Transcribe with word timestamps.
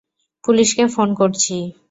পুলিশকে 0.43 0.83
ফোন 0.87 1.09
করছি। 1.13 1.55